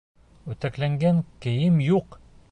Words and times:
Үтекләнгән 0.53 1.21
кейем 1.45 1.77
юҡ! 1.89 2.19